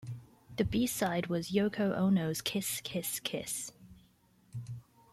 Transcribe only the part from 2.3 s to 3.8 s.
"Kiss Kiss Kiss".